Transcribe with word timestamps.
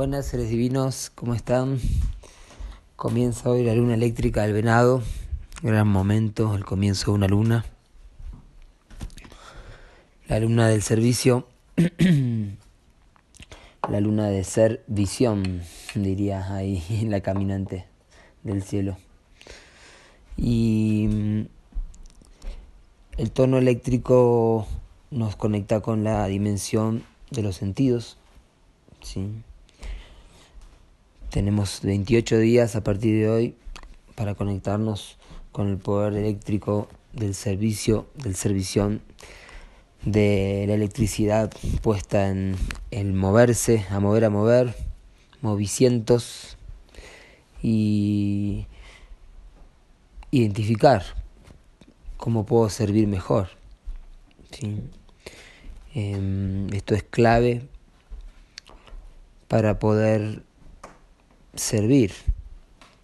Buenas, 0.00 0.24
seres 0.24 0.48
divinos, 0.48 1.12
¿cómo 1.14 1.34
están? 1.34 1.78
Comienza 2.96 3.50
hoy 3.50 3.64
la 3.64 3.74
luna 3.74 3.92
eléctrica 3.92 4.40
del 4.40 4.54
venado, 4.54 5.02
gran 5.62 5.88
momento, 5.88 6.54
el 6.54 6.64
comienzo 6.64 7.10
de 7.10 7.16
una 7.16 7.28
luna. 7.28 7.66
La 10.26 10.40
luna 10.40 10.68
del 10.68 10.80
servicio, 10.80 11.46
la 13.90 14.00
luna 14.00 14.28
de 14.28 14.42
ser 14.42 14.82
visión, 14.86 15.60
diría 15.94 16.50
ahí 16.54 16.82
la 17.06 17.20
caminante 17.20 17.84
del 18.42 18.62
cielo. 18.62 18.96
Y 20.38 21.08
mm, 21.10 21.40
el 23.18 23.30
tono 23.32 23.58
eléctrico 23.58 24.66
nos 25.10 25.36
conecta 25.36 25.82
con 25.82 26.04
la 26.04 26.24
dimensión 26.26 27.04
de 27.30 27.42
los 27.42 27.56
sentidos, 27.56 28.16
¿sí? 29.02 29.42
Tenemos 31.30 31.82
28 31.84 32.38
días 32.38 32.74
a 32.74 32.82
partir 32.82 33.14
de 33.14 33.30
hoy 33.30 33.54
para 34.16 34.34
conectarnos 34.34 35.16
con 35.52 35.68
el 35.68 35.78
poder 35.78 36.14
eléctrico 36.14 36.88
del 37.12 37.36
servicio, 37.36 38.08
del 38.16 38.34
servición, 38.34 39.00
de 40.04 40.64
la 40.66 40.74
electricidad 40.74 41.52
puesta 41.82 42.28
en 42.30 42.56
el 42.90 43.12
moverse, 43.12 43.86
a 43.90 44.00
mover, 44.00 44.24
a 44.24 44.30
mover, 44.30 44.74
movicientos 45.40 46.56
y 47.62 48.66
identificar 50.32 51.04
cómo 52.16 52.44
puedo 52.44 52.68
servir 52.70 53.06
mejor. 53.06 53.50
Em, 55.94 56.68
esto 56.72 56.96
es 56.96 57.04
clave 57.04 57.68
para 59.46 59.78
poder 59.78 60.49
servir, 61.54 62.12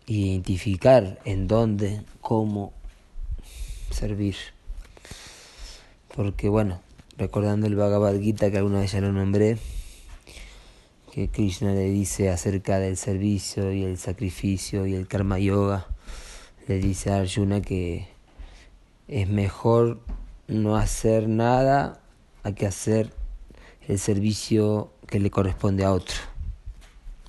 identificar 0.07 1.19
en 1.25 1.49
dónde, 1.49 2.03
cómo 2.21 2.73
servir. 3.91 4.37
Porque 6.15 6.49
bueno, 6.49 6.81
recordando 7.19 7.67
el 7.67 7.77
Bhagavad 7.77 8.19
Gita 8.21 8.51
que 8.51 8.59
alguna 8.59 8.81
vez 8.81 8.93
ya 8.93 9.01
lo 9.01 9.13
nombré, 9.13 9.59
que 11.13 11.29
Krishna 11.29 11.73
le 11.73 11.89
dice 11.89 12.31
acerca 12.31 12.79
del 12.79 12.97
servicio 12.97 13.73
y 13.73 13.85
el 13.85 13.99
sacrificio 13.99 14.87
y 14.87 14.95
el 14.95 15.09
karma 15.09 15.39
yoga, 15.39 15.87
le 16.69 16.79
dice 16.79 17.11
a 17.11 17.19
Arjuna 17.19 17.63
que 17.63 18.09
es 19.09 19.29
mejor 19.29 20.01
no 20.49 20.77
hacer 20.77 21.29
nada 21.29 22.01
a 22.43 22.53
que 22.53 22.67
hacer 22.67 23.13
el 23.89 23.99
servicio 23.99 24.93
que 25.07 25.21
le 25.21 25.31
corresponde 25.31 25.85
a 25.85 25.93
otro 25.93 26.17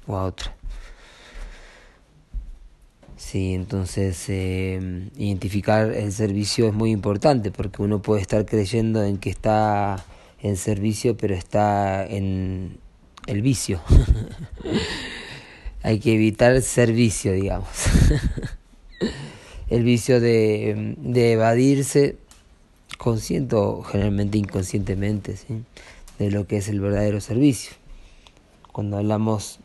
o 0.05 0.15
a 0.15 0.25
otra. 0.25 0.56
Sí, 3.17 3.55
entonces 3.55 4.25
eh, 4.29 5.09
identificar 5.17 5.91
el 5.91 6.13
servicio 6.13 6.67
es 6.67 6.73
muy 6.73 6.91
importante 6.91 7.49
porque 7.49 7.81
uno 7.81 7.99
puede 7.99 8.21
estar 8.21 8.45
creyendo 8.45 9.03
en 9.03 9.17
que 9.17 9.31
está 9.31 10.05
en 10.39 10.55
servicio 10.55 11.17
pero 11.17 11.33
está 11.33 12.05
en 12.05 12.77
el 13.25 13.41
vicio. 13.41 13.81
Hay 15.83 15.99
que 15.99 16.13
evitar 16.13 16.53
el 16.53 16.61
servicio, 16.61 17.33
digamos. 17.33 17.69
el 19.69 19.83
vicio 19.83 20.19
de, 20.19 20.95
de 20.97 21.31
evadirse, 21.31 22.17
consciente 22.99 23.55
o 23.55 23.81
generalmente 23.81 24.37
inconscientemente, 24.37 25.37
¿sí? 25.37 25.63
de 26.19 26.29
lo 26.29 26.45
que 26.45 26.57
es 26.57 26.67
el 26.67 26.81
verdadero 26.81 27.19
servicio. 27.19 27.73
Cuando 28.71 28.97
hablamos 28.97 29.59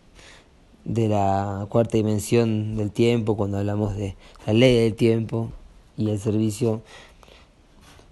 de 0.85 1.09
la 1.09 1.67
cuarta 1.69 1.97
dimensión 1.97 2.77
del 2.77 2.91
tiempo, 2.91 3.37
cuando 3.37 3.59
hablamos 3.59 3.97
de 3.97 4.17
la 4.47 4.53
ley 4.53 4.77
del 4.77 4.95
tiempo 4.95 5.51
y 5.97 6.11
el 6.11 6.19
servicio, 6.19 6.83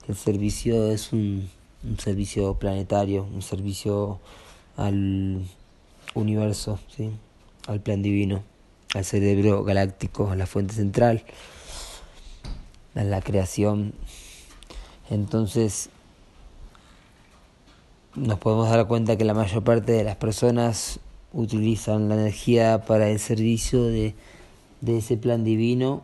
el 0.08 0.16
servicio 0.16 0.90
es 0.90 1.12
un, 1.12 1.48
un 1.84 1.98
servicio 1.98 2.54
planetario, 2.54 3.24
un 3.24 3.42
servicio 3.42 4.20
al 4.76 5.42
universo, 6.14 6.78
¿sí? 6.96 7.10
al 7.66 7.80
plan 7.80 8.02
divino, 8.02 8.42
al 8.94 9.04
cerebro 9.04 9.64
galáctico, 9.64 10.30
a 10.30 10.36
la 10.36 10.46
fuente 10.46 10.74
central, 10.74 11.24
a 12.94 13.04
la 13.04 13.20
creación. 13.20 13.94
Entonces, 15.10 15.90
nos 18.14 18.38
podemos 18.38 18.68
dar 18.68 18.86
cuenta 18.86 19.16
que 19.16 19.24
la 19.24 19.34
mayor 19.34 19.62
parte 19.62 19.92
de 19.92 20.04
las 20.04 20.16
personas 20.16 21.00
utilizan 21.32 22.08
la 22.08 22.14
energía 22.14 22.84
para 22.86 23.08
el 23.08 23.18
servicio 23.18 23.84
de, 23.84 24.14
de 24.80 24.98
ese 24.98 25.16
plan 25.16 25.44
divino 25.44 26.02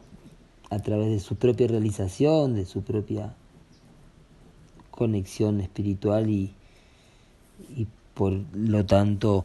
a 0.71 0.79
través 0.79 1.11
de 1.11 1.21
su 1.21 1.37
propia 1.37 1.69
realización, 1.69 2.55
de 2.55 2.67
su 2.67 2.83
propia 2.83 3.35
conexión 4.91 5.61
espiritual 5.61 6.31
y, 6.31 6.55
y 7.77 7.87
por 8.15 8.33
lo 8.55 8.85
tanto 8.87 9.45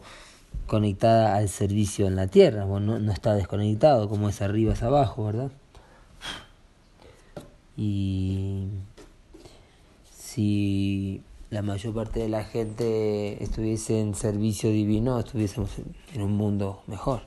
conectada 0.68 1.36
al 1.36 1.50
servicio 1.50 2.08
en 2.08 2.16
la 2.16 2.28
tierra, 2.28 2.66
bueno, 2.66 2.94
no, 2.94 3.00
no 3.00 3.12
está 3.12 3.34
desconectado 3.34 4.08
como 4.08 4.30
es 4.30 4.42
arriba 4.42 4.74
es 4.74 4.84
abajo, 4.84 5.26
¿verdad? 5.26 5.52
Y 7.76 8.68
si 10.14 11.24
la 11.52 11.62
mayor 11.62 11.94
parte 11.94 12.22
de 12.22 12.30
la 12.30 12.46
gente 12.46 13.44
estuviese 13.44 14.00
en 14.00 14.16
servicio 14.16 14.70
divino, 14.70 15.20
estuviésemos 15.20 15.70
en 16.14 16.22
un 16.22 16.32
mundo 16.32 16.82
mejor. 16.88 17.24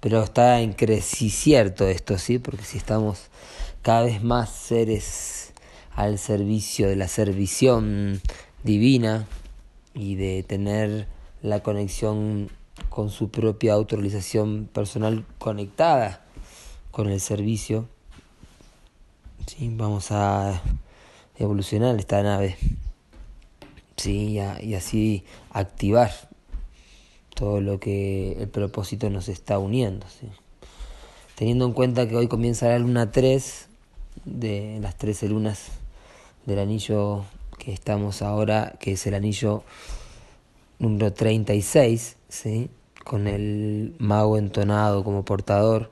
Pero 0.00 0.22
está 0.22 0.60
en 0.62 0.72
crecimiento 0.72 1.86
esto, 1.86 2.16
¿sí? 2.16 2.38
Porque 2.38 2.64
si 2.64 2.78
estamos 2.78 3.28
cada 3.82 4.04
vez 4.04 4.22
más 4.22 4.48
seres 4.48 5.52
al 5.94 6.18
servicio 6.18 6.88
de 6.88 6.96
la 6.96 7.08
servición 7.08 8.22
divina 8.64 9.26
y 9.92 10.14
de 10.14 10.42
tener 10.42 11.06
la 11.42 11.62
conexión 11.62 12.50
con 12.88 13.10
su 13.10 13.30
propia 13.30 13.74
autorización 13.74 14.66
personal 14.72 15.26
conectada 15.38 16.24
con 16.90 17.10
el 17.10 17.20
servicio, 17.20 17.86
¿sí? 19.46 19.70
vamos 19.74 20.10
a 20.10 20.62
evolucionar 21.36 21.98
esta 21.98 22.22
nave. 22.22 22.56
¿Sí? 24.02 24.38
y, 24.62 24.74
así 24.74 25.24
activar 25.50 26.10
todo 27.34 27.60
lo 27.60 27.78
que 27.78 28.32
el 28.32 28.48
propósito 28.48 29.10
nos 29.10 29.28
está 29.28 29.58
uniendo. 29.58 30.06
Teniendo 31.36 31.66
en 31.66 31.72
cuenta 31.72 32.08
que 32.08 32.16
hoy 32.16 32.28
comienza 32.28 32.68
la 32.68 32.78
luna 32.78 33.12
3 33.12 33.68
de 34.24 34.78
las 34.80 34.96
13 34.96 35.28
lunas 35.28 35.68
del 36.46 36.58
anillo 36.58 37.24
que 37.58 37.72
estamos 37.72 38.22
ahora, 38.22 38.74
que 38.80 38.92
es 38.92 39.06
el 39.06 39.14
anillo 39.14 39.62
número 40.78 41.12
36, 41.12 42.16
¿sí? 42.28 42.70
con 43.04 43.28
el 43.28 43.94
mago 43.98 44.36
entonado 44.36 45.04
como 45.04 45.24
portador. 45.24 45.90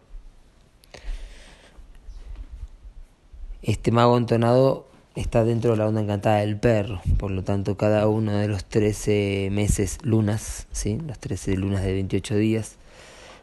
Este 3.63 3.93
mago 3.93 4.17
entonado 4.17 4.90
está 5.15 5.45
dentro 5.45 5.73
de 5.73 5.77
la 5.77 5.89
onda 5.89 6.01
encantada 6.01 6.39
del 6.39 6.57
perro, 6.57 7.01
por 7.19 7.31
lo 7.31 7.43
tanto 7.43 7.77
cada 7.77 8.07
uno 8.09 8.33
de 8.33 8.49
los 8.49 8.65
13 8.65 9.49
meses 9.51 9.99
lunas, 10.03 10.67
¿sí? 10.73 10.99
las 11.07 11.19
13 11.19 11.57
lunas 11.57 11.83
de 11.83 11.93
28 11.93 12.37
días, 12.37 12.77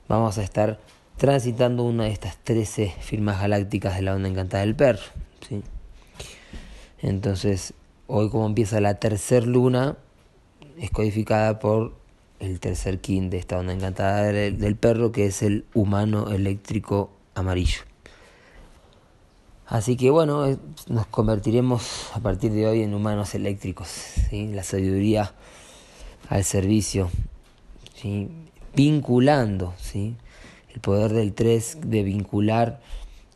vamos 0.08 0.38
a 0.38 0.44
estar 0.44 0.80
transitando 1.18 1.84
una 1.84 2.06
de 2.06 2.12
estas 2.12 2.38
13 2.38 2.94
firmas 3.00 3.42
galácticas 3.42 3.96
de 3.96 4.04
la 4.04 4.16
onda 4.16 4.30
encantada 4.30 4.64
del 4.64 4.76
perro. 4.76 5.04
¿sí? 5.48 5.62
Entonces, 7.02 7.74
hoy 8.08 8.30
como 8.30 8.46
empieza 8.46 8.80
la 8.80 8.96
tercera 8.96 9.46
luna, 9.46 9.98
es 10.80 10.92
codificada 10.92 11.60
por 11.60 11.94
el 12.40 12.60
tercer 12.60 13.00
kin 13.00 13.30
de 13.30 13.38
esta 13.38 13.58
onda 13.58 13.74
encantada 13.74 14.24
del 14.32 14.76
perro, 14.76 15.12
que 15.12 15.26
es 15.26 15.42
el 15.42 15.66
humano 15.74 16.30
eléctrico 16.30 17.10
amarillo. 17.36 17.87
Así 19.68 19.98
que 19.98 20.10
bueno, 20.10 20.46
eh, 20.48 20.58
nos 20.88 21.08
convertiremos 21.08 22.10
a 22.14 22.22
partir 22.22 22.54
de 22.54 22.68
hoy 22.68 22.84
en 22.84 22.94
humanos 22.94 23.36
eléctricos, 23.36 23.90
la 24.32 24.64
sabiduría 24.64 25.34
al 26.30 26.46
servicio, 26.46 27.10
¿sí? 27.94 28.30
vinculando, 28.74 29.74
¿sí? 29.78 30.16
el 30.74 30.80
poder 30.80 31.12
del 31.12 31.34
3 31.34 31.80
de 31.82 32.04
vincular 32.04 32.80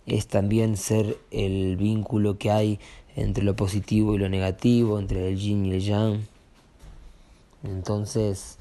es 0.06 0.28
también 0.28 0.78
ser 0.78 1.18
el 1.32 1.76
vínculo 1.76 2.38
que 2.38 2.50
hay 2.50 2.80
entre 3.18 3.44
lo 3.44 3.58
positivo 3.58 4.16
y 4.16 4.18
lo 4.18 4.30
negativo, 4.30 5.00
entre 5.00 5.28
el 5.28 5.38
yin 5.38 5.66
y 5.66 5.72
el 5.72 5.82
yang. 5.82 6.22
Entonces, 7.66 8.58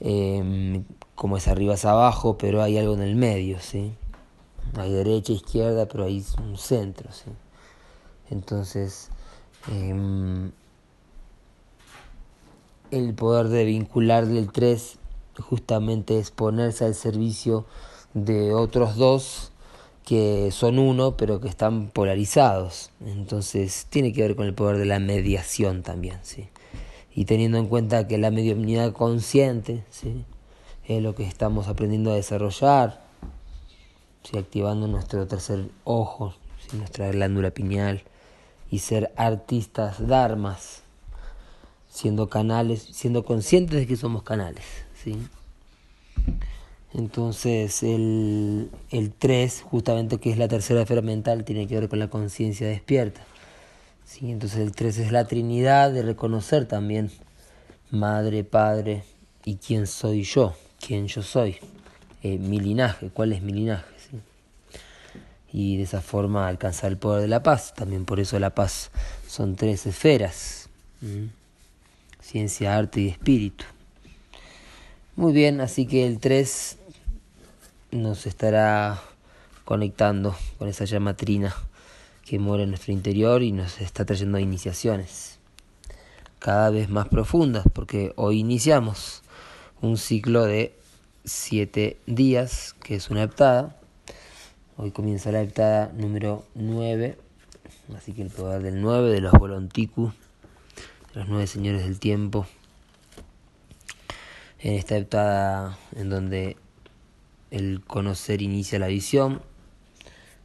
eh, 0.00 0.82
como 1.14 1.36
es 1.36 1.46
arriba 1.46 1.74
es 1.74 1.84
abajo, 1.84 2.36
pero 2.38 2.60
hay 2.60 2.76
algo 2.76 2.94
en 2.94 3.02
el 3.02 3.14
medio, 3.14 3.60
¿sí? 3.60 3.92
Hay 4.82 4.92
derecha, 4.92 5.32
izquierda, 5.32 5.86
pero 5.86 6.04
hay 6.04 6.24
un 6.42 6.56
centro, 6.56 7.10
¿sí? 7.12 7.30
Entonces, 8.30 9.10
eh, 9.70 10.50
el 12.90 13.14
poder 13.14 13.48
de 13.48 13.64
vincular 13.64 14.26
del 14.26 14.52
3 14.52 14.98
justamente 15.40 16.18
es 16.18 16.30
ponerse 16.30 16.84
al 16.84 16.94
servicio 16.94 17.66
de 18.14 18.54
otros 18.54 18.96
dos 18.96 19.50
que 20.04 20.50
son 20.52 20.78
uno 20.78 21.16
pero 21.16 21.40
que 21.40 21.48
están 21.48 21.88
polarizados. 21.88 22.90
Entonces 23.04 23.86
tiene 23.90 24.12
que 24.12 24.22
ver 24.22 24.36
con 24.36 24.46
el 24.46 24.54
poder 24.54 24.78
de 24.78 24.84
la 24.84 24.98
mediación 24.98 25.82
también, 25.82 26.18
¿sí? 26.22 26.48
Y 27.14 27.24
teniendo 27.24 27.58
en 27.58 27.66
cuenta 27.66 28.06
que 28.06 28.18
la 28.18 28.30
mediunidad 28.30 28.92
consciente, 28.92 29.84
¿sí? 29.90 30.24
Es 30.86 31.02
lo 31.02 31.14
que 31.14 31.24
estamos 31.24 31.68
aprendiendo 31.68 32.12
a 32.12 32.16
desarrollar, 32.16 33.03
activando 34.32 34.88
nuestro 34.88 35.26
tercer 35.26 35.68
ojo, 35.84 36.34
nuestra 36.72 37.10
glándula 37.10 37.50
pineal, 37.50 38.02
y 38.70 38.80
ser 38.80 39.12
artistas 39.16 40.06
dharmas, 40.06 40.82
siendo 41.88 42.28
canales, 42.28 42.82
siendo 42.82 43.24
conscientes 43.24 43.78
de 43.78 43.86
que 43.86 43.96
somos 43.96 44.22
canales, 44.22 44.64
¿sí? 45.02 45.16
Entonces 46.92 47.82
el, 47.82 48.70
el 48.90 49.12
3, 49.12 49.62
justamente 49.62 50.18
que 50.18 50.30
es 50.30 50.38
la 50.38 50.48
tercera 50.48 50.82
esfera 50.82 51.02
mental, 51.02 51.44
tiene 51.44 51.66
que 51.66 51.78
ver 51.78 51.88
con 51.88 51.98
la 51.98 52.08
conciencia 52.08 52.68
despierta. 52.68 53.20
¿sí? 54.04 54.30
Entonces 54.30 54.60
el 54.60 54.72
3 54.72 54.98
es 54.98 55.12
la 55.12 55.26
Trinidad 55.26 55.90
de 55.92 56.02
reconocer 56.02 56.66
también 56.66 57.10
Madre, 57.90 58.44
Padre 58.44 59.02
y 59.44 59.56
quién 59.56 59.88
soy 59.88 60.22
yo, 60.22 60.54
quién 60.84 61.08
yo 61.08 61.22
soy, 61.22 61.56
eh, 62.22 62.38
mi 62.38 62.60
linaje, 62.60 63.10
cuál 63.10 63.32
es 63.32 63.42
mi 63.42 63.52
linaje. 63.52 63.93
Y 65.56 65.76
de 65.76 65.84
esa 65.84 66.00
forma 66.00 66.48
alcanzar 66.48 66.90
el 66.90 66.98
poder 66.98 67.22
de 67.22 67.28
la 67.28 67.44
paz. 67.44 67.74
También 67.74 68.04
por 68.04 68.18
eso 68.18 68.36
la 68.40 68.56
paz 68.56 68.90
son 69.28 69.54
tres 69.54 69.86
esferas. 69.86 70.68
Ciencia, 72.20 72.76
arte 72.76 73.02
y 73.02 73.08
espíritu. 73.08 73.64
Muy 75.14 75.32
bien, 75.32 75.60
así 75.60 75.86
que 75.86 76.08
el 76.08 76.18
3 76.18 76.78
nos 77.92 78.26
estará 78.26 79.00
conectando 79.64 80.34
con 80.58 80.66
esa 80.68 80.86
llama 80.86 81.14
trina 81.14 81.54
que 82.24 82.40
mora 82.40 82.64
en 82.64 82.70
nuestro 82.70 82.92
interior 82.92 83.44
y 83.44 83.52
nos 83.52 83.80
está 83.80 84.04
trayendo 84.04 84.40
iniciaciones 84.40 85.38
cada 86.40 86.70
vez 86.70 86.88
más 86.88 87.06
profundas, 87.06 87.64
porque 87.72 88.12
hoy 88.16 88.40
iniciamos 88.40 89.22
un 89.80 89.98
ciclo 89.98 90.44
de 90.44 90.74
siete 91.24 91.96
días, 92.06 92.74
que 92.82 92.96
es 92.96 93.08
una 93.08 93.22
heptada. 93.22 93.76
Hoy 94.76 94.90
comienza 94.90 95.30
la 95.30 95.40
heptada 95.40 95.92
número 95.94 96.44
9, 96.56 97.16
así 97.96 98.12
que 98.12 98.22
el 98.22 98.30
poder 98.30 98.60
del 98.60 98.80
9, 98.80 99.08
de 99.08 99.20
los 99.20 99.30
volonticus, 99.32 100.12
de 101.12 101.20
los 101.20 101.28
nueve 101.28 101.46
señores 101.46 101.84
del 101.84 102.00
tiempo, 102.00 102.44
en 104.58 104.74
esta 104.74 104.96
heptada 104.96 105.78
en 105.94 106.10
donde 106.10 106.56
el 107.52 107.84
conocer 107.86 108.42
inicia 108.42 108.80
la 108.80 108.88
visión. 108.88 109.42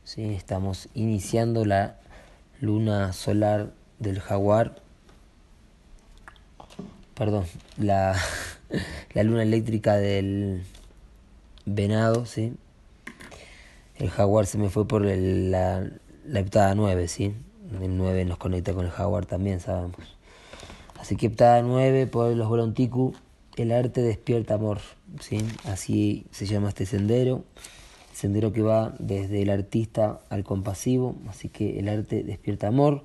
¿sí? 0.03 0.25
Estamos 0.25 0.89
iniciando 0.93 1.65
la 1.65 1.97
luna 2.61 3.13
solar 3.13 3.73
del 3.97 4.19
jaguar. 4.19 4.75
Perdón, 7.15 7.47
la, 7.77 8.15
la 9.13 9.23
luna 9.23 9.41
eléctrica 9.41 9.97
del 9.97 10.61
venado, 11.65 12.27
¿sí? 12.27 12.53
El 13.99 14.09
jaguar 14.09 14.45
se 14.45 14.57
me 14.57 14.69
fue 14.69 14.87
por 14.87 15.05
la, 15.05 15.87
la 16.25 16.39
heptada 16.39 16.73
9, 16.73 17.07
¿sí? 17.07 17.33
El 17.81 17.97
9 17.97 18.25
nos 18.25 18.37
conecta 18.37 18.73
con 18.73 18.85
el 18.85 18.91
jaguar 18.91 19.25
también, 19.25 19.59
sabemos. 19.59 20.17
Así 20.99 21.15
que 21.15 21.27
heptada 21.27 21.61
9 21.61 22.07
por 22.07 22.35
los 22.35 22.47
volonticu 22.49 23.13
el 23.61 23.71
arte 23.71 24.01
despierta 24.01 24.53
amor, 24.53 24.79
¿sí? 25.19 25.39
así 25.65 26.25
se 26.31 26.45
llama 26.45 26.69
este 26.69 26.85
sendero, 26.85 27.43
sendero 28.13 28.53
que 28.53 28.61
va 28.61 28.95
desde 28.99 29.41
el 29.41 29.49
artista 29.49 30.21
al 30.29 30.43
compasivo, 30.43 31.15
así 31.27 31.49
que 31.49 31.79
el 31.79 31.89
arte 31.89 32.23
despierta 32.23 32.67
amor. 32.67 33.03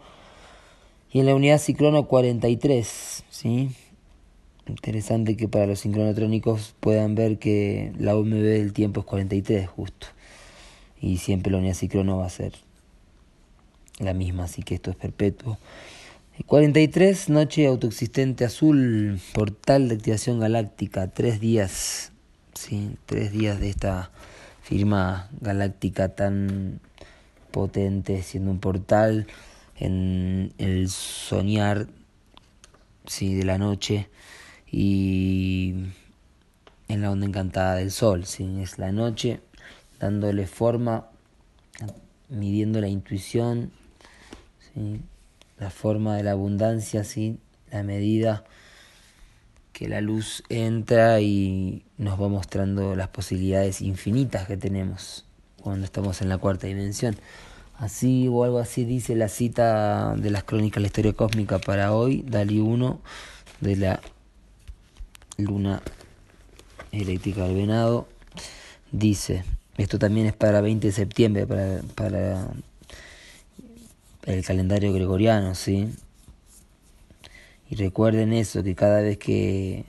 Y 1.11 1.21
en 1.21 1.27
la 1.27 1.35
unidad 1.35 1.59
ciclono 1.59 2.07
43, 2.07 3.25
¿sí? 3.31 3.71
interesante 4.67 5.37
que 5.37 5.49
para 5.49 5.67
los 5.67 5.81
sincronotrónicos 5.81 6.75
puedan 6.81 7.15
ver 7.15 7.39
que 7.39 7.93
la 7.99 8.17
UMB 8.17 8.35
del 8.35 8.73
tiempo 8.73 9.01
es 9.01 9.07
43 9.07 9.69
justo, 9.69 10.07
y 11.05 11.19
siempre 11.19 11.53
la 11.53 11.59
unidad 11.59 11.75
ciclono 11.75 12.17
va 12.17 12.27
a 12.27 12.31
ser 12.31 12.55
la 13.99 14.15
misma, 14.15 14.45
así 14.45 14.63
que 14.63 14.77
esto 14.77 14.91
es 14.91 14.97
perpetuo. 14.97 15.59
43, 16.47 17.29
noche 17.29 17.67
autoexistente 17.67 18.47
azul, 18.47 19.21
portal 19.35 19.89
de 19.89 19.97
activación 19.97 20.41
galáctica, 20.41 21.09
tres 21.09 21.41
días, 21.41 22.11
sí, 22.55 22.97
tres 23.05 23.33
días 23.33 23.61
de 23.61 23.69
esta 23.69 24.11
firma 24.63 25.29
galáctica 25.43 26.09
tan 26.09 26.81
potente, 27.51 28.23
siendo 28.23 28.51
un 28.51 28.59
portal 28.59 29.27
en 29.77 30.55
el 30.57 30.89
soñar, 30.89 31.87
sí, 33.07 33.35
de 33.35 33.45
la 33.45 33.59
noche 33.59 34.09
y 34.73 35.75
en 36.89 37.03
la 37.03 37.11
onda 37.11 37.27
encantada 37.27 37.77
del 37.77 37.91
sol, 37.91 38.25
sí, 38.25 38.63
es 38.63 38.79
la 38.79 38.91
noche 38.91 39.41
dándole 40.01 40.47
forma, 40.47 41.09
midiendo 42.29 42.81
la 42.81 42.89
intuición, 42.89 43.71
la 45.59 45.71
forma 45.71 46.17
de 46.17 46.23
la 46.23 46.33
abundancia, 46.33 47.05
¿sí? 47.05 47.39
la 47.71 47.83
medida 47.83 48.45
que 49.73 49.89
la 49.89 50.01
luz 50.01 50.45
entra 50.49 51.21
y 51.21 51.85
nos 51.99 52.21
va 52.21 52.29
mostrando 52.29 52.95
las 52.95 53.09
posibilidades 53.09 53.81
infinitas 53.81 54.47
que 54.47 54.57
tenemos 54.57 55.25
cuando 55.61 55.85
estamos 55.85 56.23
en 56.23 56.29
la 56.29 56.39
cuarta 56.39 56.67
dimensión. 56.67 57.17
Así 57.77 58.29
o 58.29 58.45
algo 58.45 58.61
así 58.61 58.85
dice 58.85 59.17
la 59.17 59.29
cita 59.29 60.15
de 60.17 60.31
las 60.31 60.45
crónicas 60.45 60.77
de 60.77 60.81
la 60.83 60.87
historia 60.87 61.13
cósmica 61.13 61.59
para 61.59 61.93
hoy, 61.93 62.23
Dali 62.23 62.61
1 62.61 63.01
de 63.61 63.77
la 63.77 64.01
luna 65.39 65.83
eléctrica 66.93 67.45
del 67.45 67.57
venado. 67.57 68.07
Dice, 68.93 69.45
esto 69.77 69.99
también 69.99 70.27
es 70.27 70.33
para 70.35 70.61
20 70.61 70.87
de 70.87 70.93
septiembre, 70.93 71.47
para, 71.47 71.81
para 71.95 72.49
el 74.27 74.45
calendario 74.45 74.93
gregoriano, 74.93 75.55
¿sí? 75.55 75.89
Y 77.69 77.77
recuerden 77.77 78.33
eso, 78.33 78.63
que 78.63 78.75
cada 78.75 79.01
vez 79.01 79.19
que 79.19 79.85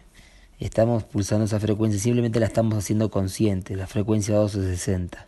estamos 0.60 1.04
pulsando 1.04 1.46
esa 1.46 1.60
frecuencia, 1.60 2.00
simplemente 2.00 2.39
la 2.39 2.46
estamos 2.46 2.75
haciendo 2.75 3.12
consciente, 3.12 3.75
la 3.75 3.88
frecuencia 3.88 4.36
1260, 4.36 5.27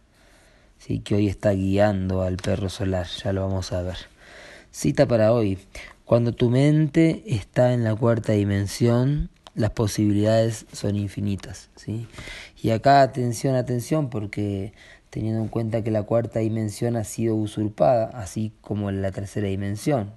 ¿sí? 0.80 1.00
que 1.00 1.16
hoy 1.16 1.28
está 1.28 1.52
guiando 1.52 2.22
al 2.22 2.38
perro 2.38 2.70
solar, 2.70 3.08
ya 3.24 3.34
lo 3.34 3.42
vamos 3.42 3.72
a 3.74 3.82
ver. 3.82 3.98
Cita 4.72 5.06
para 5.08 5.34
hoy, 5.34 5.58
cuando 6.06 6.32
tu 6.34 6.50
mente 6.50 7.24
está 7.26 7.74
en 7.74 7.84
la 7.84 7.96
cuarta 7.96 8.34
dimensión, 8.34 9.30
las 9.58 9.72
posibilidades 9.72 10.68
son 10.72 10.96
infinitas. 10.96 11.70
¿sí? 11.76 12.08
Y 12.62 12.70
acá 12.70 13.02
atención, 13.02 13.56
atención, 13.56 14.10
porque 14.10 14.72
teniendo 15.10 15.42
en 15.42 15.48
cuenta 15.50 15.84
que 15.84 15.92
la 15.92 16.04
cuarta 16.04 16.40
dimensión 16.40 16.96
ha 16.96 17.04
sido 17.04 17.36
usurpada, 17.36 18.06
así 18.14 18.54
como 18.62 18.92
la 18.92 19.12
tercera 19.12 19.48
dimensión, 19.48 20.12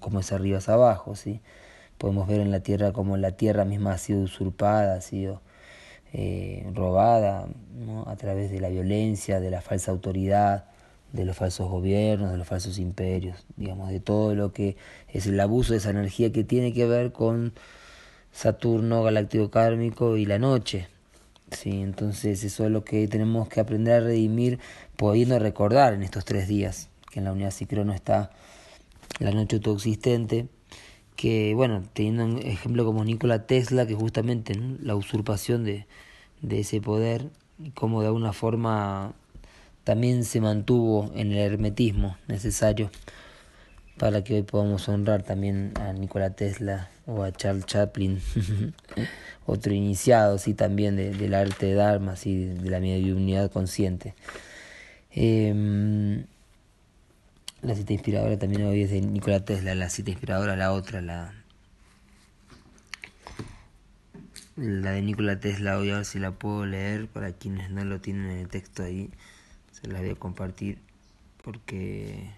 como 0.00 0.20
es 0.20 0.32
arriba 0.32 0.58
es 0.58 0.68
abajo, 0.68 1.14
¿sí? 1.16 1.40
Podemos 1.96 2.26
ver 2.26 2.40
en 2.40 2.50
la 2.50 2.60
Tierra 2.60 2.92
como 2.92 3.16
la 3.16 3.32
Tierra 3.32 3.64
misma 3.64 3.92
ha 3.92 3.98
sido 3.98 4.20
usurpada, 4.22 4.94
ha 4.94 5.00
sido 5.00 5.40
eh, 6.12 6.68
robada 6.74 7.46
¿no? 7.86 8.04
a 8.08 8.16
través 8.16 8.50
de 8.50 8.60
la 8.60 8.68
violencia, 8.68 9.38
de 9.38 9.50
la 9.50 9.60
falsa 9.60 9.92
autoridad, 9.92 10.64
de 11.12 11.24
los 11.24 11.36
falsos 11.36 11.70
gobiernos, 11.70 12.32
de 12.32 12.38
los 12.38 12.48
falsos 12.48 12.78
imperios, 12.78 13.46
digamos, 13.56 13.90
de 13.90 14.00
todo 14.00 14.34
lo 14.34 14.52
que 14.52 14.76
es 15.08 15.26
el 15.26 15.38
abuso 15.38 15.72
de 15.72 15.78
esa 15.78 15.90
energía 15.90 16.32
que 16.32 16.42
tiene 16.42 16.72
que 16.72 16.86
ver 16.86 17.12
con 17.12 17.52
Saturno 18.32 19.02
galáctico 19.02 19.50
kármico 19.50 20.16
y 20.16 20.26
la 20.26 20.38
noche, 20.38 20.88
Sí, 21.52 21.82
entonces 21.82 22.44
eso 22.44 22.64
es 22.64 22.70
lo 22.70 22.84
que 22.84 23.06
tenemos 23.08 23.48
que 23.48 23.60
aprender 23.60 23.94
a 23.94 24.00
redimir, 24.00 24.58
pudiendo 24.96 25.38
recordar 25.38 25.92
en 25.92 26.02
estos 26.02 26.24
tres 26.24 26.48
días, 26.48 26.88
que 27.10 27.18
en 27.18 27.26
la 27.26 27.32
unidad 27.32 27.50
ciclono 27.50 27.92
está 27.92 28.30
la 29.18 29.32
noche 29.32 29.56
autoexistente, 29.56 30.48
que 31.14 31.52
bueno, 31.54 31.82
teniendo 31.92 32.24
un 32.24 32.38
ejemplo 32.38 32.84
como 32.84 33.04
Nikola 33.04 33.46
Tesla, 33.46 33.86
que 33.86 33.94
justamente 33.94 34.54
la 34.80 34.96
usurpación 34.96 35.64
de, 35.64 35.86
de 36.40 36.60
ese 36.60 36.80
poder, 36.80 37.28
y 37.58 37.70
cómo 37.70 38.00
de 38.00 38.06
alguna 38.06 38.32
forma 38.32 39.12
también 39.84 40.24
se 40.24 40.40
mantuvo 40.40 41.12
en 41.14 41.32
el 41.32 41.38
hermetismo 41.38 42.16
necesario 42.28 42.90
para 43.98 44.24
que 44.24 44.34
hoy 44.34 44.42
podamos 44.42 44.88
honrar 44.88 45.22
también 45.22 45.72
a 45.80 45.92
Nikola 45.92 46.30
Tesla 46.30 46.90
o 47.06 47.22
a 47.22 47.32
Charles 47.32 47.66
Chaplin, 47.66 48.20
otro 49.46 49.72
iniciado 49.72 50.38
sí 50.38 50.54
también 50.54 50.96
de, 50.96 51.10
del 51.10 51.34
arte 51.34 51.66
de 51.66 51.74
Dharma, 51.74 52.16
sí, 52.16 52.46
de 52.46 52.70
la 52.70 52.78
unidad 52.78 53.50
consciente. 53.50 54.14
Eh, 55.10 56.24
la 57.60 57.74
cita 57.74 57.92
inspiradora 57.92 58.38
también 58.38 58.64
hoy 58.64 58.82
es 58.82 58.90
de 58.90 59.00
Nikola 59.00 59.44
Tesla, 59.44 59.74
la 59.74 59.88
cita 59.88 60.10
inspiradora, 60.10 60.56
la 60.56 60.72
otra, 60.72 61.00
la 61.00 61.32
la 64.56 64.90
de 64.92 65.02
Nikola 65.02 65.40
Tesla, 65.40 65.78
voy 65.78 65.90
a 65.90 65.96
ver 65.96 66.04
si 66.04 66.18
la 66.18 66.32
puedo 66.32 66.66
leer 66.66 67.08
para 67.08 67.32
quienes 67.32 67.70
no 67.70 67.84
lo 67.84 68.00
tienen 68.00 68.30
en 68.30 68.38
el 68.38 68.48
texto 68.48 68.82
ahí. 68.82 69.10
Se 69.70 69.88
la 69.88 70.00
voy 70.00 70.10
a 70.10 70.14
compartir 70.14 70.78
porque 71.42 72.30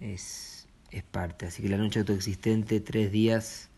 es, 0.00 0.66
es 0.90 1.02
parte. 1.02 1.46
Así 1.46 1.62
que 1.62 1.68
la 1.68 1.76
noche 1.76 2.00
autoexistente, 2.00 2.80
tres 2.80 3.12
días 3.12 3.68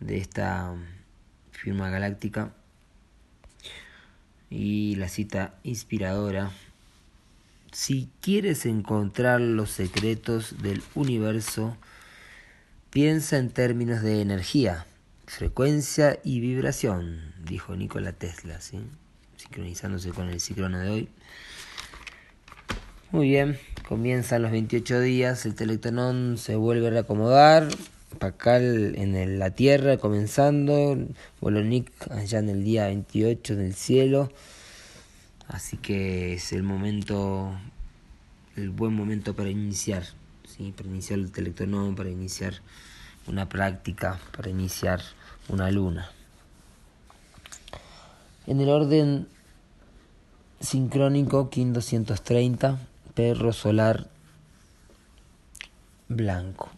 de 0.00 0.18
esta 0.18 0.74
firma 1.52 1.90
galáctica 1.90 2.52
y 4.50 4.96
la 4.96 5.08
cita 5.08 5.54
inspiradora. 5.62 6.50
Si 7.72 8.08
quieres 8.20 8.64
encontrar 8.66 9.40
los 9.40 9.70
secretos 9.70 10.62
del 10.62 10.82
universo, 10.94 11.76
piensa 12.90 13.38
en 13.38 13.50
términos 13.50 14.02
de 14.02 14.22
energía 14.22 14.86
frecuencia 15.26 16.20
y 16.22 16.40
vibración, 16.40 17.34
dijo 17.44 17.74
Nikola 17.74 18.12
Tesla, 18.12 18.60
¿sí? 18.60 18.78
sincronizándose 19.36 20.10
con 20.10 20.28
el 20.28 20.40
ciclono 20.40 20.78
de 20.78 20.88
hoy. 20.88 21.08
Muy 23.12 23.28
bien, 23.28 23.56
comienzan 23.88 24.42
los 24.42 24.50
28 24.50 25.00
días, 25.00 25.46
el 25.46 25.54
telectonón 25.54 26.38
se 26.38 26.56
vuelve 26.56 26.88
a 26.88 26.90
reacomodar, 26.90 27.68
Pacal 28.18 28.94
en 28.96 29.38
la 29.38 29.50
Tierra 29.50 29.96
comenzando, 29.96 30.98
Bolonic 31.40 31.92
allá 32.10 32.40
en 32.40 32.48
el 32.48 32.64
día 32.64 32.86
28 32.86 33.52
en 33.54 33.60
el 33.60 33.74
cielo, 33.74 34.32
así 35.46 35.76
que 35.76 36.34
es 36.34 36.52
el 36.52 36.64
momento, 36.64 37.52
el 38.56 38.70
buen 38.70 38.92
momento 38.92 39.36
para 39.36 39.50
iniciar, 39.50 40.02
¿sí? 40.44 40.74
para 40.76 40.88
iniciar 40.88 41.20
el 41.20 41.30
telectonón, 41.30 41.94
para 41.94 42.10
iniciar 42.10 42.54
una 43.28 43.48
práctica 43.48 44.18
para 44.36 44.50
iniciar 44.50 45.00
una 45.48 45.70
luna. 45.70 46.10
En 48.46 48.60
el 48.60 48.68
orden 48.68 49.28
sincrónico, 50.60 51.50
KIN 51.50 51.72
230, 51.72 52.78
perro 53.16 53.54
solar 53.54 54.06
blanco. 56.06 56.68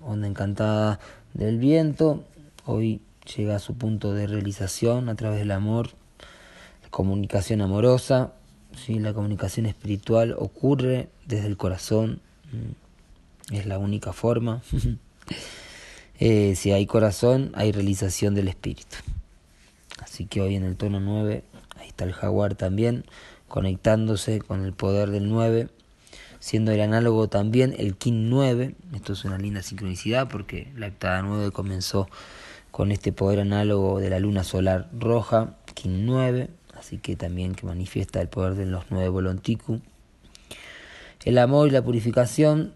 Onda 0.00 0.26
encantada 0.26 0.98
del 1.34 1.58
viento, 1.58 2.24
hoy 2.64 3.02
llega 3.36 3.56
a 3.56 3.58
su 3.58 3.74
punto 3.74 4.14
de 4.14 4.26
realización 4.26 5.10
a 5.10 5.14
través 5.16 5.38
del 5.38 5.50
amor, 5.50 5.90
comunicación 6.90 7.60
amorosa, 7.60 8.32
¿sí? 8.74 8.98
la 8.98 9.12
comunicación 9.12 9.66
espiritual 9.66 10.34
ocurre 10.38 11.10
desde 11.26 11.46
el 11.46 11.58
corazón, 11.58 12.20
es 13.52 13.66
la 13.66 13.78
única 13.78 14.12
forma. 14.12 14.62
Eh, 16.18 16.54
si 16.56 16.72
hay 16.72 16.86
corazón, 16.86 17.52
hay 17.54 17.72
realización 17.72 18.34
del 18.34 18.48
espíritu. 18.48 18.96
Así 20.02 20.24
que 20.24 20.40
hoy 20.40 20.54
en 20.54 20.62
el 20.62 20.74
tono 20.74 20.98
9, 20.98 21.44
ahí 21.78 21.88
está 21.88 22.04
el 22.04 22.14
jaguar 22.14 22.54
también, 22.54 23.04
conectándose 23.48 24.40
con 24.40 24.64
el 24.64 24.72
poder 24.72 25.10
del 25.10 25.28
9, 25.28 25.68
siendo 26.38 26.72
el 26.72 26.80
análogo 26.80 27.28
también 27.28 27.74
el 27.78 27.96
Kin 27.96 28.30
9. 28.30 28.74
Esto 28.94 29.12
es 29.12 29.24
una 29.24 29.38
linda 29.38 29.62
sincronicidad 29.62 30.28
porque 30.28 30.72
la 30.76 30.88
octava 30.88 31.22
9 31.22 31.50
comenzó 31.50 32.08
con 32.70 32.92
este 32.92 33.12
poder 33.12 33.40
análogo 33.40 34.00
de 34.00 34.10
la 34.10 34.18
luna 34.18 34.44
solar 34.44 34.90
roja, 34.98 35.56
Kin 35.74 36.06
9, 36.06 36.48
así 36.78 36.98
que 36.98 37.16
también 37.16 37.54
que 37.54 37.66
manifiesta 37.66 38.20
el 38.20 38.28
poder 38.28 38.54
de 38.54 38.66
los 38.66 38.84
9 38.90 39.08
Volontiku. 39.08 39.80
El 41.24 41.38
amor 41.38 41.68
y 41.68 41.70
la 41.72 41.82
purificación 41.82 42.74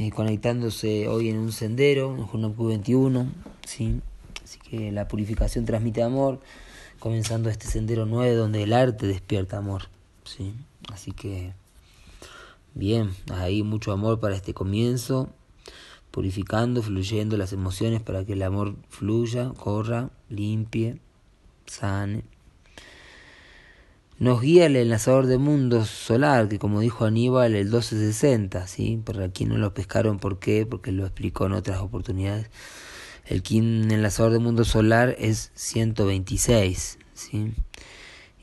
eh, 0.00 0.10
conectándose 0.10 1.08
hoy 1.08 1.28
en 1.28 1.38
un 1.38 1.50
sendero, 1.50 2.14
en 2.14 2.24
Juno 2.24 2.54
21, 2.54 3.26
¿sí? 3.66 4.00
así 4.44 4.60
que 4.60 4.92
la 4.92 5.08
purificación 5.08 5.64
transmite 5.64 6.04
amor, 6.04 6.40
comenzando 6.98 7.50
este 7.50 7.66
sendero 7.66 8.06
9 8.06 8.34
donde 8.34 8.62
el 8.62 8.72
arte 8.72 9.06
despierta 9.06 9.58
amor, 9.58 9.84
¿sí? 10.24 10.54
así 10.92 11.12
que 11.12 11.52
bien, 12.74 13.10
hay 13.32 13.62
mucho 13.62 13.92
amor 13.92 14.20
para 14.20 14.36
este 14.36 14.54
comienzo, 14.54 15.30
purificando, 16.10 16.82
fluyendo 16.82 17.36
las 17.36 17.52
emociones 17.52 18.00
para 18.02 18.24
que 18.24 18.32
el 18.32 18.42
amor 18.42 18.76
fluya, 18.88 19.52
corra, 19.56 20.10
limpie, 20.28 20.98
sane. 21.66 22.24
Nos 24.18 24.40
guía 24.40 24.66
el 24.66 24.74
enlazador 24.74 25.26
de 25.26 25.38
mundos 25.38 25.88
solar, 25.88 26.48
que 26.48 26.58
como 26.58 26.80
dijo 26.80 27.04
Aníbal, 27.04 27.54
el 27.54 27.66
1260, 27.66 28.66
¿sí? 28.66 29.00
Para 29.04 29.24
aquí 29.24 29.44
no 29.44 29.58
lo 29.58 29.74
pescaron, 29.74 30.18
¿por 30.18 30.40
qué? 30.40 30.66
Porque 30.66 30.90
lo 30.90 31.04
explicó 31.04 31.46
en 31.46 31.52
otras 31.52 31.78
oportunidades. 31.78 32.50
El 33.28 33.42
kin 33.42 33.90
enlazador 33.90 34.32
de 34.32 34.38
mundos 34.38 34.68
solar 34.68 35.14
es 35.18 35.50
126, 35.54 36.98
¿sí? 37.12 37.52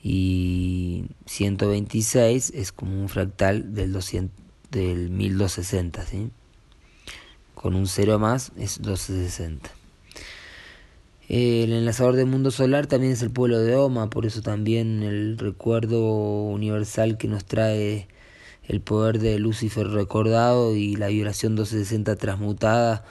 Y 0.03 1.05
126 1.25 2.51
es 2.53 2.71
como 2.71 3.01
un 3.01 3.09
fractal 3.09 3.73
del, 3.73 3.91
200, 3.91 4.37
del 4.69 5.09
1260, 5.09 6.05
¿sí? 6.05 6.29
Con 7.55 7.73
un 7.73 7.87
cero 7.87 8.19
más 8.19 8.51
es 8.57 8.79
1260. 8.79 9.71
El 11.29 11.73
enlazador 11.73 12.15
del 12.15 12.27
mundo 12.27 12.51
solar 12.51 12.85
también 12.85 13.13
es 13.13 13.23
el 13.23 13.31
pueblo 13.31 13.59
de 13.61 13.75
Oma, 13.75 14.11
por 14.11 14.27
eso 14.27 14.43
también 14.43 15.01
el 15.01 15.39
recuerdo 15.39 16.43
universal 16.43 17.17
que 17.17 17.27
nos 17.27 17.43
trae 17.43 18.07
el 18.67 18.81
poder 18.81 19.17
de 19.17 19.39
Lucifer 19.39 19.87
recordado 19.87 20.75
y 20.75 20.95
la 20.95 21.07
vibración 21.07 21.53
1260 21.53 22.15
transmutada 22.17 23.03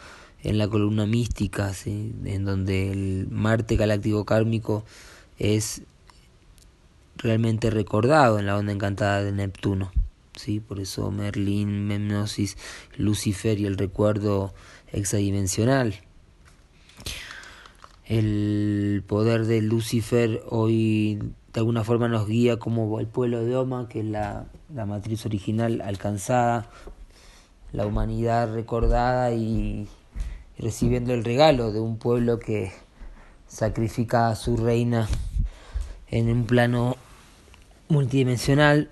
en 0.45 0.59
la 0.59 0.69
columna 0.69 1.07
mística, 1.07 1.73
en 1.85 2.45
donde 2.45 2.93
el 2.93 3.27
Marte 3.31 3.77
galáctico 3.77 4.25
kármico 4.25 4.85
es 5.39 5.83
realmente 7.17 7.71
recordado 7.71 8.39
en 8.39 8.47
la 8.47 8.57
onda 8.57 8.73
encantada 8.73 9.25
de 9.25 9.33
Neptuno. 9.33 9.91
¿sí? 10.37 10.61
Por 10.61 10.79
eso 10.79 11.11
Merlín, 11.11 11.89
Memnosis, 11.89 12.57
Lucifer 12.97 13.59
y 13.59 13.67
el 13.67 13.77
recuerdo 13.77 14.55
hexadimensional 14.93 16.01
el 18.07 19.03
poder 19.07 19.47
de 19.47 19.63
Lucifer 19.63 20.43
hoy 20.49 21.19
de 21.53 21.61
alguna 21.61 21.85
forma 21.85 22.09
nos 22.09 22.27
guía 22.27 22.59
como 22.59 23.01
el 23.01 23.07
pueblo 23.07 23.45
de 23.45 23.57
Oma, 23.57 23.89
que 23.89 24.01
es 24.01 24.07
la, 24.07 24.47
la 24.75 24.87
matriz 24.87 25.25
original 25.25 25.81
alcanzada, 25.81 26.69
la 27.73 27.87
humanidad 27.87 28.53
recordada 28.53 29.33
y 29.33 29.89
recibiendo 30.59 31.15
el 31.15 31.25
regalo 31.25 31.73
de 31.73 31.81
un 31.81 31.99
pueblo 31.99 32.39
que 32.39 32.73
sacrifica 33.47 34.29
a 34.29 34.37
su 34.37 34.57
reina 34.57 35.09
en 36.09 36.31
un 36.31 36.45
plano 36.45 36.97
multidimensional 37.89 38.91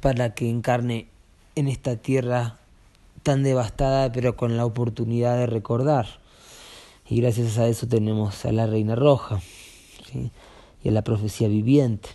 para 0.00 0.34
que 0.34 0.48
encarne 0.48 1.08
en 1.54 1.68
esta 1.68 1.96
tierra 1.96 2.58
tan 3.22 3.42
devastada 3.42 4.10
pero 4.12 4.36
con 4.36 4.56
la 4.56 4.66
oportunidad 4.66 5.36
de 5.36 5.46
recordar. 5.46 6.06
Y 7.08 7.20
gracias 7.20 7.58
a 7.58 7.66
eso 7.66 7.86
tenemos 7.86 8.44
a 8.44 8.52
la 8.52 8.66
Reina 8.66 8.94
Roja 8.94 9.40
y 10.82 10.88
a 10.88 10.92
la 10.92 11.02
profecía 11.02 11.48
viviente. 11.48 12.08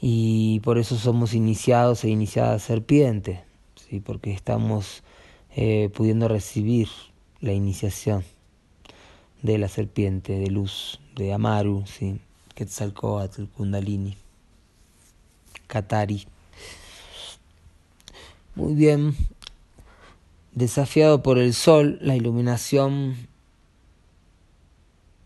Y 0.00 0.60
por 0.60 0.78
eso 0.78 0.96
somos 0.96 1.32
iniciados 1.32 2.04
e 2.04 2.10
iniciadas 2.10 2.62
serpiente, 2.62 3.42
¿sí? 3.76 4.00
porque 4.00 4.32
estamos 4.32 5.03
eh, 5.56 5.90
pudiendo 5.94 6.28
recibir 6.28 6.88
la 7.40 7.52
iniciación 7.52 8.24
de 9.42 9.58
la 9.58 9.68
serpiente 9.68 10.38
de 10.38 10.48
luz, 10.48 11.00
de 11.14 11.32
Amaru, 11.32 11.84
¿sí? 11.86 12.18
Quetzalcoatl, 12.54 13.44
Kundalini, 13.56 14.16
Katari. 15.66 16.26
Muy 18.54 18.74
bien, 18.74 19.14
desafiado 20.52 21.22
por 21.22 21.38
el 21.38 21.54
sol, 21.54 21.98
la 22.00 22.16
iluminación 22.16 23.16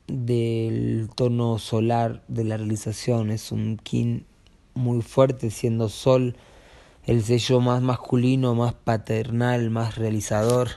del 0.09 1.11
tono 1.15 1.59
solar 1.59 2.23
de 2.29 2.45
la 2.45 2.57
realización 2.57 3.31
es 3.31 3.53
un 3.53 3.77
kin 3.77 4.25
muy 4.75 5.03
fuerte, 5.03 5.51
siendo 5.51 5.89
sol 5.89 6.37
el 7.09 7.25
sello 7.25 7.63
más 7.63 7.81
masculino, 7.81 8.55
más 8.55 8.75
paternal, 8.75 9.71
más 9.71 9.97
realizador 9.97 10.69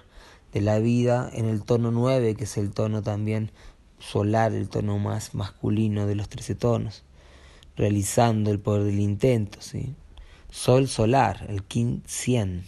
de 0.54 0.62
la 0.62 0.80
vida 0.80 1.30
en 1.34 1.44
el 1.44 1.62
tono 1.62 1.92
9, 1.92 2.36
que 2.36 2.46
es 2.46 2.56
el 2.56 2.72
tono 2.72 3.02
también 3.02 3.52
solar, 4.00 4.54
el 4.54 4.70
tono 4.70 4.98
más 4.98 5.36
masculino 5.36 6.08
de 6.08 6.16
los 6.16 6.30
13 6.30 6.56
tonos, 6.56 7.04
realizando 7.76 8.50
el 8.50 8.62
poder 8.62 8.86
del 8.86 9.02
intento, 9.02 9.60
¿sí? 9.60 9.94
Sol 10.50 10.88
solar, 10.88 11.46
el 11.50 11.64
kin 11.64 12.02
100. 12.08 12.64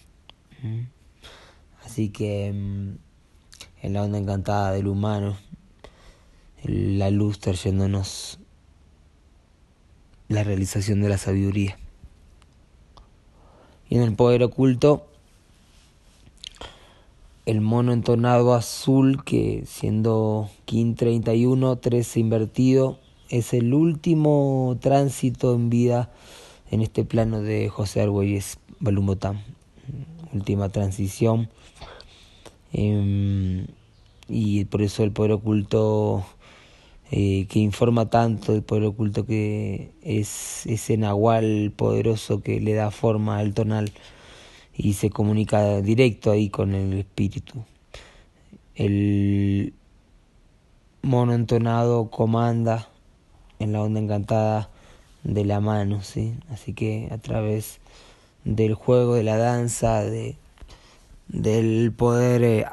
Así 1.85 2.09
que 2.09 2.51
mm, 2.51 2.97
en 3.81 3.93
la 3.93 4.03
onda 4.03 4.17
encantada 4.17 4.73
del 4.73 4.87
humano, 4.87 5.37
la 6.63 7.09
luz 7.11 7.39
trayéndonos 7.39 8.39
la 10.27 10.43
realización 10.43 11.01
de 11.01 11.07
la 11.07 11.17
sabiduría. 11.17 11.77
Y 13.93 13.97
en 13.97 14.01
el 14.01 14.15
poder 14.15 14.41
oculto, 14.41 15.05
el 17.45 17.61
mono 17.61 17.93
entonado 17.93 18.55
azul 18.55 19.23
que 19.23 19.65
siendo 19.67 20.49
King 20.65 20.95
31, 20.95 21.75
13 21.75 22.19
invertido, 22.19 22.97
es 23.29 23.53
el 23.53 23.71
último 23.71 24.79
tránsito 24.81 25.53
en 25.53 25.69
vida 25.69 26.09
en 26.71 26.81
este 26.81 27.05
plano 27.05 27.43
de 27.43 27.69
José 27.69 28.01
Argüelles 28.01 28.57
Balumbotán. 28.79 29.43
Última 30.33 30.69
transición. 30.69 31.49
Em, 32.71 33.67
y 34.27 34.65
por 34.65 34.81
eso 34.81 35.03
el 35.03 35.11
poder 35.11 35.33
oculto 35.33 36.25
eh, 37.11 37.45
que 37.47 37.59
informa 37.59 38.09
tanto, 38.09 38.53
el 38.53 38.63
poder 38.63 38.85
oculto 38.85 39.25
que 39.25 39.91
es 40.01 40.65
ese 40.65 40.97
nahual 40.97 41.71
poderoso 41.75 42.41
que 42.41 42.59
le 42.59 42.73
da 42.73 42.91
forma 42.91 43.37
al 43.39 43.53
tonal 43.53 43.91
y 44.75 44.93
se 44.93 45.09
comunica 45.09 45.81
directo 45.81 46.31
ahí 46.31 46.49
con 46.49 46.73
el 46.73 46.93
espíritu. 46.93 47.63
El 48.75 49.73
mono 51.03 51.33
entonado 51.33 52.09
comanda 52.09 52.87
en 53.59 53.73
la 53.73 53.81
onda 53.81 53.99
encantada 53.99 54.69
de 55.23 55.45
la 55.45 55.59
mano, 55.59 56.01
¿sí? 56.01 56.35
Así 56.49 56.73
que 56.73 57.09
a 57.11 57.17
través 57.17 57.79
del 58.43 58.73
juego, 58.73 59.15
de 59.15 59.23
la 59.23 59.37
danza, 59.37 60.03
de, 60.03 60.35
del 61.27 61.93
poder 61.93 62.43
eh, 62.43 62.65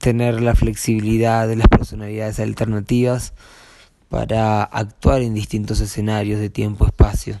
tener 0.00 0.40
la 0.40 0.56
flexibilidad 0.56 1.46
de 1.46 1.56
las 1.56 1.68
personalidades 1.68 2.40
alternativas 2.40 3.34
para 4.08 4.64
actuar 4.64 5.22
en 5.22 5.34
distintos 5.34 5.80
escenarios 5.80 6.40
de 6.40 6.50
tiempo-espacio. 6.50 7.40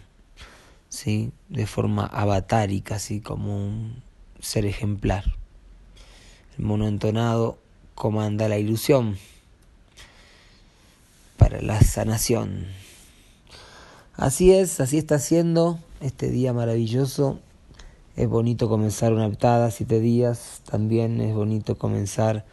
¿sí? 0.90 1.32
de 1.48 1.66
forma 1.66 2.04
avatárica, 2.04 2.96
así 2.96 3.20
como 3.20 3.56
un 3.56 4.02
ser 4.40 4.66
ejemplar. 4.66 5.24
El 6.58 6.64
mono 6.64 6.86
entonado 6.86 7.58
comanda 7.94 8.48
la 8.48 8.58
ilusión 8.58 9.16
para 11.38 11.62
la 11.62 11.80
sanación. 11.80 12.66
Así 14.14 14.52
es, 14.52 14.80
así 14.80 14.98
está 14.98 15.18
siendo 15.18 15.78
este 16.00 16.30
día 16.30 16.52
maravilloso. 16.52 17.40
Es 18.16 18.28
bonito 18.28 18.68
comenzar 18.68 19.12
una 19.12 19.26
heptada, 19.26 19.70
siete 19.70 20.00
días. 20.00 20.62
También 20.68 21.20
es 21.20 21.32
bonito 21.32 21.78
comenzar 21.78 22.44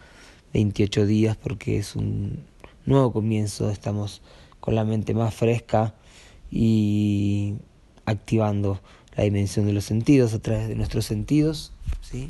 28 0.53 1.07
días 1.07 1.35
porque 1.35 1.77
es 1.77 1.95
un 1.95 2.43
nuevo 2.85 3.11
comienzo. 3.11 3.71
Estamos 3.71 4.21
con 4.59 4.75
la 4.75 4.85
mente 4.85 5.15
más 5.15 5.33
fresca 5.33 5.95
y 6.51 7.55
activando 8.05 8.79
la 9.15 9.23
dimensión 9.23 9.65
de 9.65 9.73
los 9.73 9.83
sentidos 9.83 10.35
a 10.35 10.39
través 10.39 10.67
de 10.67 10.75
nuestros 10.75 11.05
sentidos, 11.05 11.73
¿sí? 12.01 12.29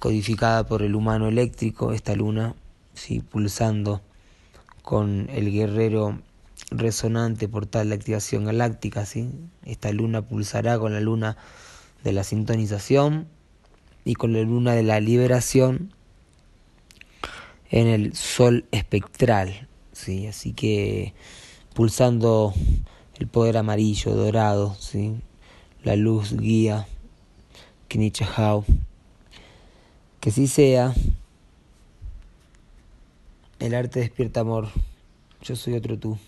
codificada 0.00 0.66
por 0.66 0.82
el 0.82 0.96
humano 0.96 1.28
eléctrico, 1.28 1.92
esta 1.92 2.16
luna, 2.16 2.56
¿sí? 2.94 3.20
pulsando 3.20 4.02
con 4.82 5.28
el 5.30 5.52
guerrero 5.52 6.18
resonante 6.72 7.48
portal 7.48 7.90
de 7.90 7.94
activación 7.94 8.44
galáctica, 8.44 9.06
¿sí? 9.06 9.30
esta 9.64 9.92
luna 9.92 10.22
pulsará 10.22 10.78
con 10.80 10.92
la 10.92 11.00
luna 11.00 11.36
de 12.04 12.12
la 12.12 12.24
sintonización 12.24 13.28
y 14.04 14.14
con 14.14 14.32
la 14.32 14.40
luna 14.40 14.72
de 14.72 14.82
la 14.82 15.00
liberación 15.00 15.92
en 17.70 17.86
el 17.86 18.14
sol 18.14 18.64
espectral, 18.70 19.68
¿sí? 19.92 20.26
así 20.26 20.52
que 20.52 21.12
pulsando 21.74 22.54
el 23.18 23.26
poder 23.26 23.56
amarillo, 23.56 24.14
dorado, 24.14 24.76
¿sí? 24.80 25.16
la 25.84 25.96
luz 25.96 26.36
guía, 26.36 26.86
Knichahau. 27.88 28.64
Que 30.20 30.30
sí 30.30 30.48
sea, 30.48 30.94
el 33.60 33.74
arte 33.74 34.00
despierta 34.00 34.40
amor, 34.40 34.68
yo 35.42 35.56
soy 35.56 35.74
otro 35.74 35.98
tú. 35.98 36.18